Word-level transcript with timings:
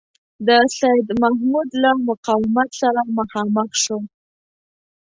د 0.47 0.49
سیدمحمود 0.79 1.69
له 1.83 1.91
مقاومت 2.07 2.69
سره 2.81 3.01
مخامخ 3.17 3.69
شو. 3.83 3.99